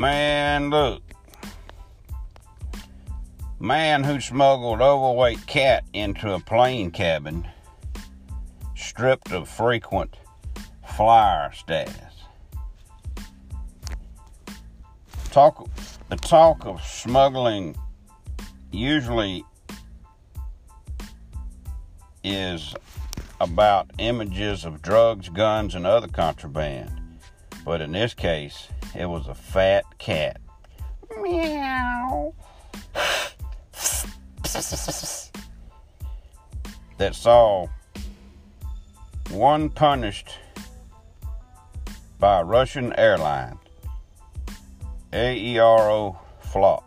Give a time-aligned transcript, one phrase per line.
[0.00, 1.02] Man, look.
[3.58, 7.46] Man who smuggled overweight cat into a plane cabin,
[8.74, 10.16] stripped of frequent
[10.86, 12.14] flyer status.
[15.32, 15.68] Talk
[16.08, 17.76] the talk of smuggling
[18.72, 19.44] usually
[22.24, 22.74] is
[23.38, 26.90] about images of drugs, guns, and other contraband.
[27.66, 30.40] But in this case, it was a fat cat.
[31.20, 32.34] Meow.
[36.98, 37.66] that saw
[39.30, 40.38] one punished
[42.18, 43.58] by a Russian airline,
[45.12, 46.84] AERO Flot.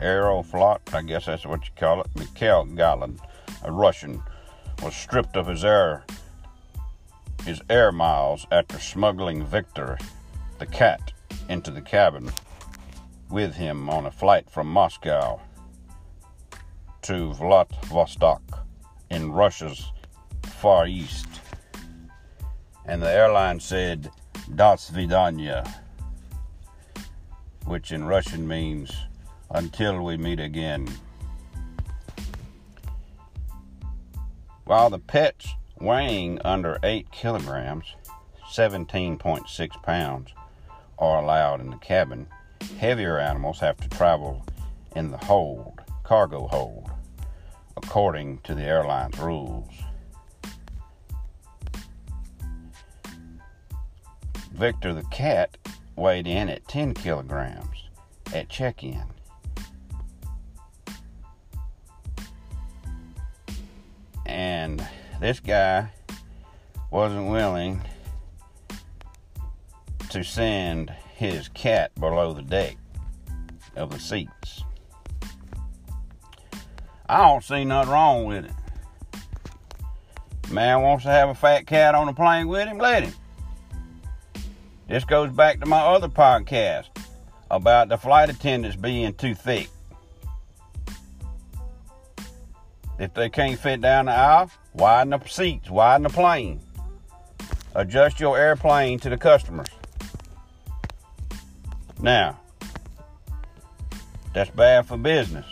[0.00, 2.08] I guess that's what you call it.
[2.14, 3.18] Mikhail Galin,
[3.62, 4.22] a Russian,
[4.82, 6.04] was stripped of his air
[7.48, 9.96] his air miles after smuggling Victor,
[10.58, 11.12] the cat,
[11.48, 12.30] into the cabin
[13.30, 15.40] with him on a flight from Moscow
[17.02, 18.66] to Vladivostok
[19.10, 19.92] in Russia's
[20.42, 21.28] far east.
[22.84, 24.10] And the airline said,
[24.54, 25.66] Das Vidanya,
[27.66, 28.90] which in Russian means
[29.50, 30.88] until we meet again.
[34.64, 37.94] While the pets weighing under 8 kilograms,
[38.50, 40.30] 17.6 pounds,
[40.98, 42.26] are allowed in the cabin,
[42.78, 44.44] heavier animals have to travel
[44.96, 46.90] in the hold, cargo hold,
[47.76, 49.70] according to the airline's rules.
[54.52, 55.56] Victor the cat
[55.94, 57.88] weighed in at 10 kilograms
[58.34, 59.04] at check in.
[64.26, 64.86] And
[65.20, 65.88] this guy
[66.90, 67.82] wasn't willing
[70.10, 72.76] to send his cat below the deck
[73.76, 74.64] of the seats.
[77.08, 78.52] I don't see nothing wrong with it.
[80.50, 83.12] Man wants to have a fat cat on the plane with him, let him.
[84.88, 86.86] This goes back to my other podcast
[87.50, 89.68] about the flight attendants being too thick.
[92.98, 96.60] If they can't fit down the aisle, widen the seats, widen the plane.
[97.74, 99.68] Adjust your airplane to the customers.
[102.00, 102.38] Now,
[104.32, 105.46] that's bad for business.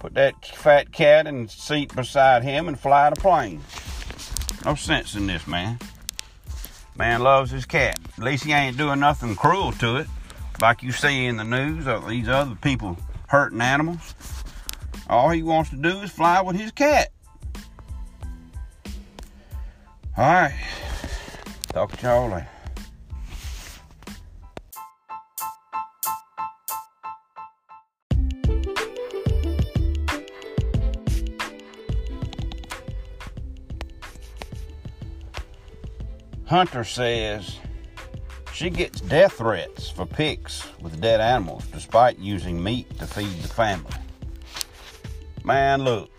[0.00, 3.62] Put that fat cat in the seat beside him and fly the plane.
[4.64, 5.78] No sense in this, man.
[6.96, 7.98] Man loves his cat.
[8.18, 10.06] At least he ain't doing nothing cruel to it,
[10.60, 12.96] like you see in the news of these other people
[13.28, 14.14] hurting animals.
[15.08, 17.10] All he wants to do is fly with his cat.
[20.16, 20.54] All right.
[21.72, 22.48] Talk to y'all later.
[36.54, 37.58] Hunter says
[38.52, 43.48] she gets death threats for pics with dead animals despite using meat to feed the
[43.48, 43.90] family.
[45.42, 46.12] Man, look.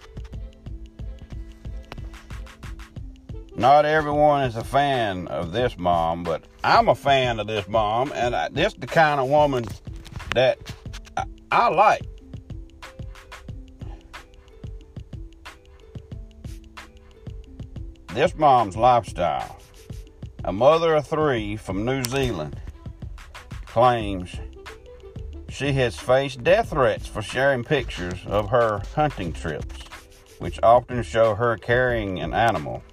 [3.56, 8.12] Not everyone is a fan of this mom, but I'm a fan of this mom,
[8.13, 9.63] and I, this the kind of woman
[10.34, 10.59] that
[11.16, 12.06] I, I like.
[18.13, 19.62] This mom's lifestyle.
[20.48, 22.62] A mother of three from New Zealand
[23.66, 24.30] claims
[25.50, 29.76] she has faced death threats for sharing pictures of her hunting trips,
[30.38, 32.84] which often show her carrying an animal.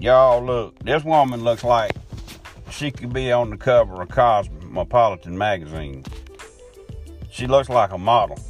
[0.00, 1.92] Y'all, look, this woman looks like
[2.72, 6.02] she could be on the cover of Cosmopolitan magazine.
[7.30, 8.40] She looks like a model,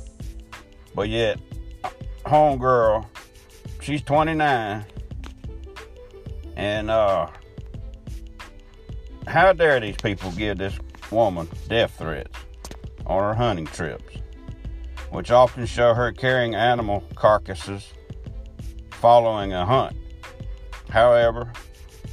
[0.95, 1.39] but yet,
[2.25, 3.07] homegirl,
[3.81, 4.85] she's 29,
[6.57, 7.29] and uh,
[9.27, 10.79] how dare these people give this
[11.11, 12.37] woman death threats
[13.07, 14.17] on her hunting trips,
[15.11, 17.93] which often show her carrying animal carcasses
[18.91, 19.97] following a hunt.
[20.89, 21.53] However,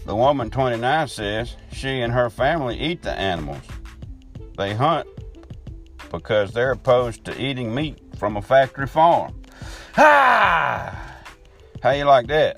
[0.05, 3.61] the woman 29 says she and her family eat the animals.
[4.57, 5.07] They hunt
[6.11, 9.40] because they're opposed to eating meat from a factory farm.
[9.97, 11.17] Ah!
[11.83, 12.57] How you like that?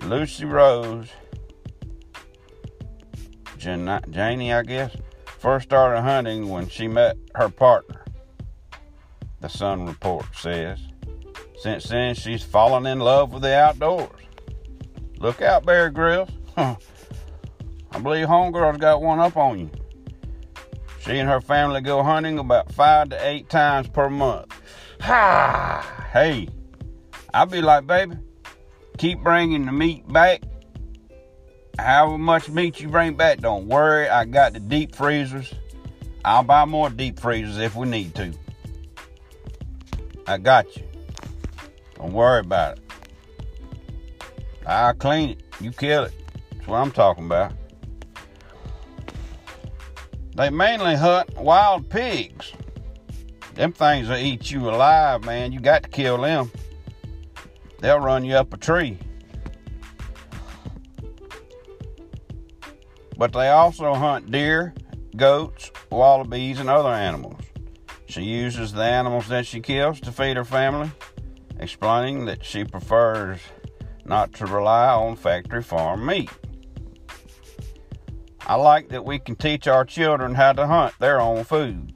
[0.00, 1.08] Lucy Rose
[3.64, 4.94] Janie, I guess,
[5.38, 8.04] first started hunting when she met her partner.
[9.40, 10.80] The Sun report says.
[11.58, 14.20] Since then, she's fallen in love with the outdoors.
[15.18, 16.28] Look out, Bear Grylls.
[16.56, 16.76] I
[18.02, 19.70] believe Homegirl's got one up on you.
[21.00, 24.53] She and her family go hunting about five to eight times per month.
[26.14, 26.48] Hey,
[27.34, 28.16] I'll be like, baby,
[28.96, 30.42] keep bringing the meat back.
[31.78, 34.08] However much meat you bring back, don't worry.
[34.08, 35.52] I got the deep freezers.
[36.24, 38.32] I'll buy more deep freezers if we need to.
[40.26, 40.84] I got you.
[41.96, 42.84] Don't worry about it.
[44.66, 45.42] I'll clean it.
[45.60, 46.14] You kill it.
[46.52, 47.52] That's what I'm talking about.
[50.34, 52.54] They mainly hunt wild pigs.
[53.54, 55.52] Them things will eat you alive, man.
[55.52, 56.50] You got to kill them.
[57.80, 58.98] They'll run you up a tree.
[63.16, 64.74] But they also hunt deer,
[65.16, 67.40] goats, wallabies, and other animals.
[68.06, 70.90] She uses the animals that she kills to feed her family,
[71.58, 73.40] explaining that she prefers
[74.04, 76.30] not to rely on factory farm meat.
[78.46, 81.94] I like that we can teach our children how to hunt their own food,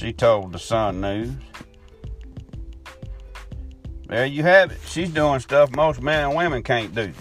[0.00, 1.30] she told the Sun News.
[4.06, 4.78] There you have it.
[4.86, 7.12] She's doing stuff most men and women can't do.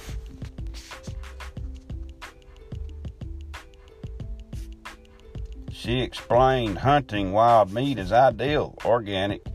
[5.73, 9.45] She explained hunting wild meat is ideal, organic,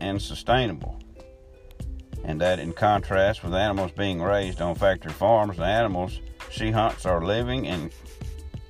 [0.00, 0.98] and sustainable.
[2.24, 6.18] And that, in contrast with animals being raised on factory farms, the animals
[6.50, 7.92] she hunts are living and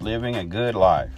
[0.00, 1.12] living a good life.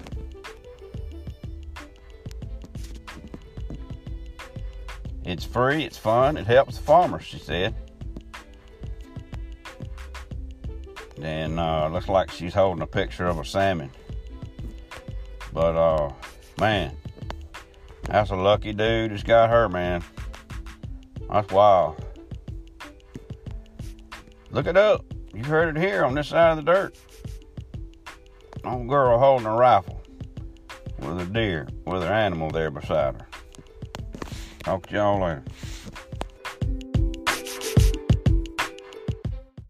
[5.24, 7.74] It's free, it's fun, it helps the farmers, she said.
[11.20, 13.90] And uh, looks like she's holding a picture of a salmon.
[15.52, 16.12] But uh,
[16.58, 16.96] man,
[18.04, 20.02] that's a lucky dude that's got her, man.
[21.30, 22.04] That's wild.
[24.50, 25.04] Look it up.
[25.34, 26.96] You heard it here on this side of the dirt.
[28.64, 30.02] Old girl holding a rifle
[30.98, 33.26] with a deer, with her animal there beside her.
[34.62, 35.42] Talk to y'all.